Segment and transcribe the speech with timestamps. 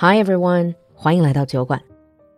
[0.00, 1.82] Hi everyone，欢迎来到酒馆，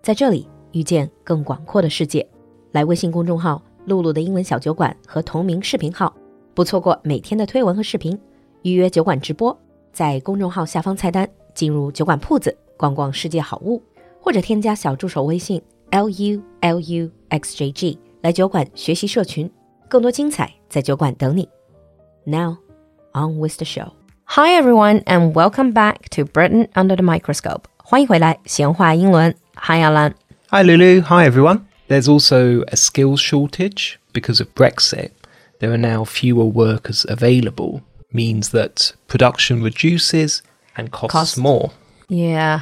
[0.00, 2.26] 在这里遇见更广阔的世界。
[2.72, 6.10] 来微信公众号“露露的英文小酒馆”和同名视频号，
[6.54, 8.18] 不错过每天的推文和视频。
[8.62, 9.54] 预约酒馆直播，
[9.92, 13.82] 在公众号下方菜单进入酒馆铺子，逛逛世界好物，
[14.22, 19.52] 或者添加小助手微信 l u l u x j g 来酒馆学习社群，
[19.86, 21.46] 更多精彩在酒馆等你。
[22.24, 22.56] Now
[23.12, 23.90] on with the show.
[24.34, 27.66] Hi everyone and welcome back to Britain under the microscope.
[27.78, 29.34] 欢迎回来，闲话英伦。
[29.56, 30.14] Hi Alan.
[30.50, 31.02] Hi Lulu.
[31.02, 31.62] Hi everyone.
[31.88, 35.10] There's also a skills shortage because of Brexit.
[35.58, 37.80] There are now fewer workers available,
[38.12, 40.42] means that production reduces
[40.76, 41.38] and costs Cost.
[41.38, 41.72] more.
[42.08, 42.60] Yeah.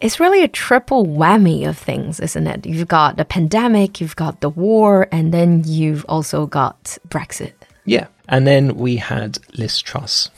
[0.00, 2.64] It's really a triple whammy of things, isn't it?
[2.64, 7.52] You've got the pandemic, you've got the war, and then you've also got Brexit.
[7.84, 8.06] Yeah.
[8.27, 10.29] And then we had Liz Truss.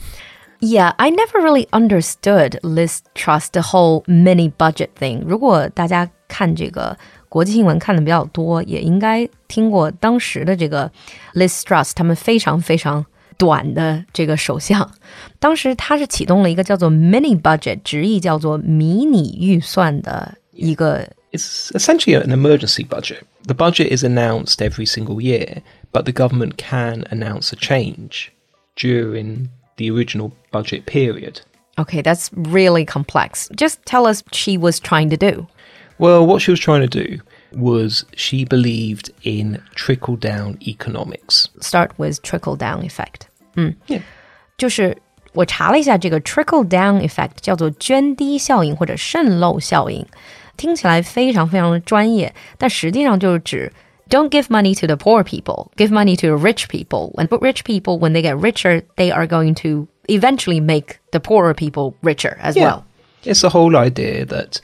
[0.60, 5.24] Yeah, I never really understood Liz Trust the whole mini budget thing.
[5.26, 6.96] 如果大家看这个
[7.28, 10.90] 国际新闻看的比较多，也应该听过当时的这个
[11.34, 13.04] Liz Truss 他们非常非常
[13.36, 14.88] 短的这个首相。
[15.40, 23.26] 当时他是启动了一个叫做 mini budget，直译叫做迷你预算的一个 It's essentially an emergency budget.
[23.46, 28.30] The budget is announced every single year, but the government can announce a change
[28.76, 31.40] during the original budget period.
[31.78, 33.48] Okay, that's really complex.
[33.56, 35.46] Just tell us she was trying to do.
[35.98, 37.20] Well, what she was trying to do
[37.52, 41.48] was she believed in trickle down economics.
[41.60, 43.26] Start with trickle down effect.
[43.56, 44.02] 嗯 Yeah.
[44.58, 44.96] 就是
[45.32, 50.06] 我查了一下，这个 trickle down effect 叫做涓滴效应或者渗漏效应，
[50.56, 53.72] 听起来非常非常的专业，但实际上就是指
[54.08, 57.14] don't give money to the poor people, give money to the rich people.
[57.16, 61.20] And but rich people, when they get richer, they are going to eventually make the
[61.20, 62.84] poorer people richer as well.
[63.24, 64.60] It's the whole idea that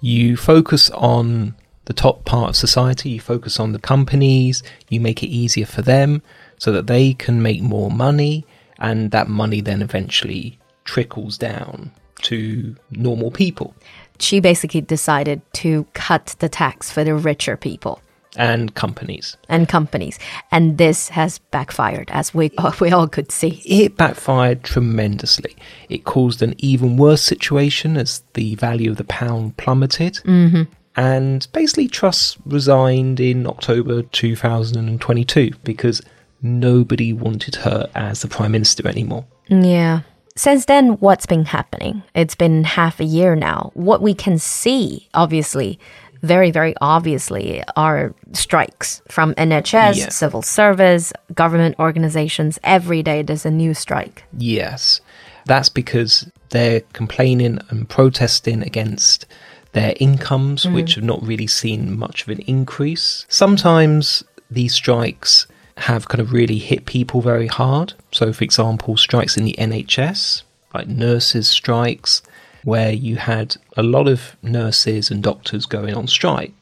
[0.00, 1.54] you focus on
[1.86, 5.82] the top part of society, you focus on the companies, you make it easier for
[5.82, 6.20] them
[6.58, 8.44] so that they can make more money,
[8.78, 11.90] and that money then eventually trickles down
[12.22, 13.74] to normal people
[14.19, 18.01] She basically decided to cut the tax for the richer people.
[18.35, 19.35] and companies.
[19.49, 20.19] and companies.
[20.51, 23.61] And this has backfired, as we we all could see.
[23.65, 25.55] It backfired tremendously.
[25.89, 30.15] It caused an even worse situation as the value of the pound plummeted.
[30.25, 30.63] Mm-hmm.
[30.95, 36.01] And basically, Truss resigned in October 2022 because
[36.41, 39.25] nobody wanted her as the Prime Minister anymore.
[39.47, 40.01] Yeah.
[40.37, 42.03] Since then, what's been happening?
[42.13, 43.71] It's been half a year now.
[43.73, 45.79] What we can see, obviously,
[46.21, 50.09] very, very obviously, are strikes from NHS, Yeah.
[50.09, 52.59] civil service, government organizations.
[52.63, 54.25] Every day there's a new strike.
[54.37, 55.01] Yes,
[55.45, 59.25] that's because they're complaining and protesting against
[59.73, 60.75] their incomes, mm-hmm.
[60.75, 63.25] which have not really seen much of an increase.
[63.27, 67.93] Sometimes these strikes have kind of really hit people very hard.
[68.11, 70.43] So, for example, strikes in the NHS,
[70.73, 72.21] like nurses' strikes,
[72.63, 76.53] where you had a lot of nurses and doctors going on strike.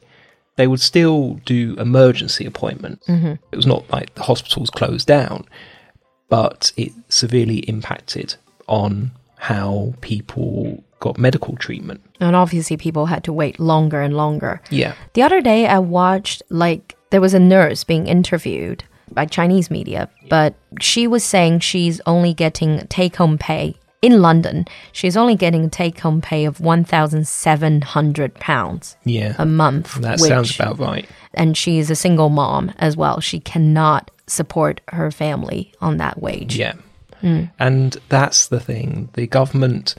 [0.56, 3.06] They would still do emergency appointments.
[3.06, 3.34] Mm-hmm.
[3.52, 5.46] It was not like the hospitals closed down,
[6.28, 8.36] but it severely impacted
[8.68, 12.02] on how people got medical treatment.
[12.20, 14.62] And obviously, people had to wait longer and longer.
[14.70, 14.94] Yeah.
[15.14, 20.08] The other day, I watched like there was a nurse being interviewed by Chinese media,
[20.28, 24.64] but she was saying she's only getting take home pay in London.
[24.92, 29.34] She's only getting a take home pay of one thousand seven hundred pounds Yeah.
[29.38, 29.94] a month.
[30.00, 31.08] that which- sounds about right.
[31.34, 33.20] And she's a single mom as well.
[33.20, 36.56] She cannot support her family on that wage.
[36.56, 36.72] Yeah.
[37.20, 37.44] Hmm.
[37.58, 39.08] And that's the thing.
[39.14, 39.94] The government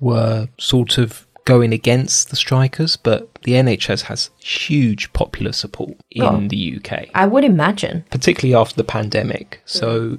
[0.00, 6.22] were sort of going against the strikers, but the NHS has huge popular support in
[6.22, 6.46] Oh.
[6.48, 6.90] the UK.
[7.14, 8.04] I would imagine.
[8.10, 9.60] particularly after the pandemic.
[9.64, 10.18] So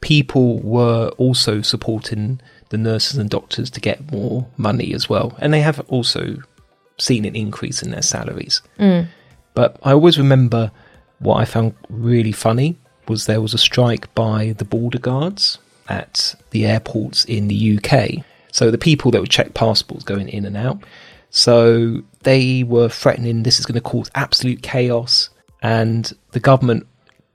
[0.00, 2.40] people were also supporting
[2.70, 5.36] the nurses and doctors to get more money as well.
[5.40, 6.22] And they have also
[6.98, 8.62] seen an increase in their salaries.
[8.78, 9.08] Mm.
[9.54, 10.70] But I always remember
[11.18, 12.76] what I found really funny
[13.08, 15.58] was there was a strike by the border guards
[15.88, 18.24] at the airports in the UK.
[18.52, 20.84] So the people that would check passports going in and out.
[21.30, 25.30] So they were threatening this is going to cause absolute chaos.
[25.62, 26.86] And the government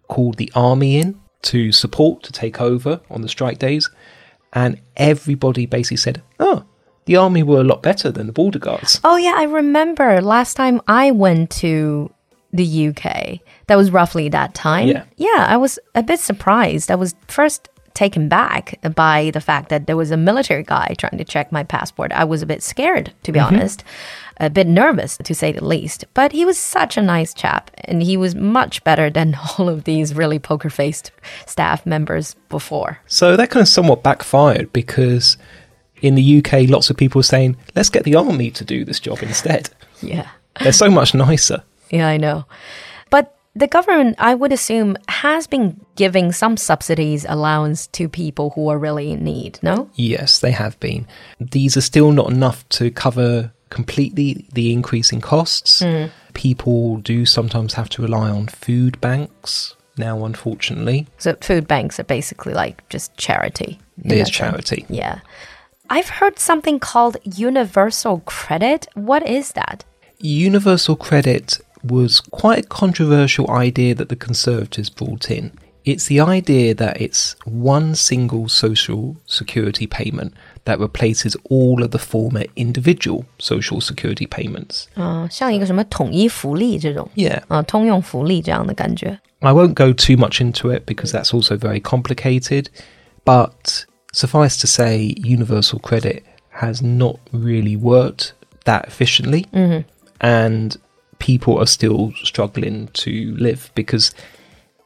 [0.08, 3.90] called the army in to support, to take over on the strike days.
[4.54, 6.64] And everybody basically said, oh,
[7.06, 9.00] the army were a lot better than the border guards.
[9.04, 12.14] Oh, yeah, I remember last time I went to
[12.54, 13.40] the UK.
[13.68, 14.88] That was roughly that time.
[14.88, 15.06] Yeah.
[15.16, 16.92] Yeah, I was a bit surprised.
[16.92, 21.18] I was first taken back by the fact that there was a military guy trying
[21.18, 22.12] to check my passport.
[22.14, 23.56] I was a bit scared, to be mm-hmm.
[23.56, 23.84] honest,
[24.40, 26.06] a bit nervous, to say the least.
[26.14, 29.86] But he was such a nice chap, and he was much better than all of
[29.86, 31.12] these really poker faced
[31.48, 33.00] staff members before.
[33.08, 35.36] So that kind of somewhat backfired because
[36.02, 39.00] in the UK, lots of people were saying, let's get the army to do this
[39.00, 39.72] job instead.
[40.02, 40.30] Yeah.
[40.62, 41.64] They're so much nicer.
[41.90, 42.44] Yeah, I know.
[43.58, 48.78] The government, I would assume, has been giving some subsidies allowance to people who are
[48.78, 49.90] really in need, no?
[49.96, 51.08] Yes, they have been.
[51.40, 55.80] These are still not enough to cover completely the increase in costs.
[55.82, 56.06] Hmm.
[56.36, 61.08] People do sometimes have to rely on food banks now, unfortunately.
[61.18, 63.80] So food banks are basically like just charity.
[64.04, 64.70] in There's that sense.
[64.70, 64.86] charity.
[64.88, 65.22] Yeah.
[65.90, 68.88] I've heard something called universal credit.
[68.94, 69.84] What is that?
[70.20, 75.51] Universal credit was quite a controversial idea that the Conservatives brought in.
[75.85, 80.33] It's the idea that it's one single social security payment
[80.65, 84.87] that replaces all of the former individual social security payments.
[84.95, 87.43] 嗯、像一个什么统一福利这种， Yeah.
[87.49, 89.19] 啊、通用福利这样的感觉。
[89.41, 92.67] I won't go too much into it because that's also very complicated,
[93.25, 96.23] but suffice to say, universal credit
[96.61, 98.35] has not really worked
[98.67, 99.47] that efficiently,
[100.21, 100.77] and
[101.20, 104.14] people are still struggling to live because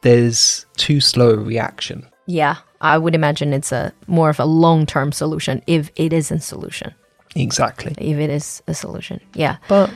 [0.02, 2.06] there's too slow a reaction.
[2.26, 6.38] Yeah, I would imagine it's a more of a long-term solution if it is a
[6.40, 6.94] solution.
[7.34, 7.94] Exactly.
[7.98, 9.56] If it is a solution, yeah.
[9.68, 9.90] But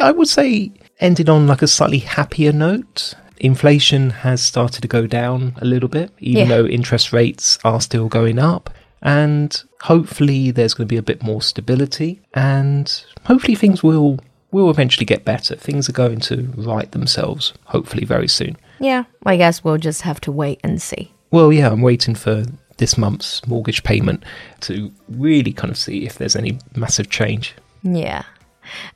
[0.00, 3.14] I would say ended on like a slightly happier note.
[3.38, 6.56] Inflation has started to go down a little bit, even Yeah.
[6.56, 8.70] though interest rates are still going up.
[9.00, 14.20] And hopefully there's going to be a bit more stability and hopefully things will
[14.52, 15.56] will eventually get better.
[15.56, 18.56] Things are going to right themselves, hopefully very soon.
[18.78, 21.12] Yeah, I guess we'll just have to wait and see.
[21.30, 22.44] Well, yeah, I'm waiting for
[22.76, 24.24] this month's mortgage payment
[24.60, 27.54] to really kind of see if there's any massive change.
[27.82, 28.22] Yeah.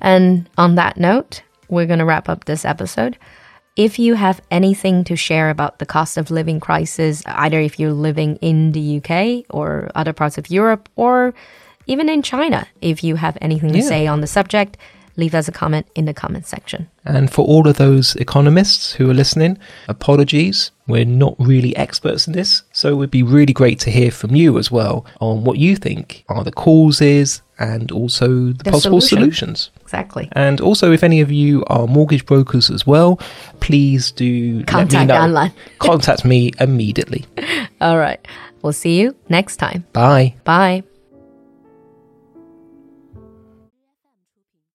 [0.00, 3.16] And on that note, we're going to wrap up this episode.
[3.76, 7.92] If you have anything to share about the cost of living crisis, either if you're
[7.92, 11.34] living in the UK or other parts of Europe or
[11.86, 13.84] even in China, if you have anything to Yeah.
[13.84, 14.76] say on the subject,
[15.16, 16.88] leave us a comment in the comment section.
[17.04, 19.58] And for all of those economists who are listening,
[19.88, 20.70] apologies.
[20.88, 24.36] We're not really experts in this, so it would be really great to hear from
[24.36, 29.00] you as well on what you think are the causes and also the, The possible
[29.00, 29.56] solution.
[29.56, 29.70] solutions.
[29.82, 30.28] Exactly.
[30.32, 33.18] And also, if any of you are mortgage brokers as well,
[33.58, 35.50] please do Contact me.
[35.78, 37.24] Contact me immediately.
[37.80, 38.24] All right.
[38.62, 39.86] We'll see you next time.
[39.92, 40.34] Bye.
[40.44, 40.84] Bye.